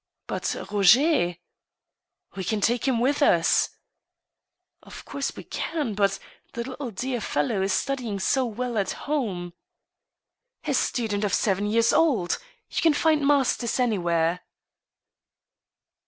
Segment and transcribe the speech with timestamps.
[0.25, 1.35] "But Roger?"."
[2.35, 3.69] We can take him with us."''
[4.81, 6.17] Of course we can, but
[6.53, 9.53] the dear little bellow is studying so well at home!""
[10.63, 12.39] A student at seven years old!
[12.71, 14.39] You can find masters anv where."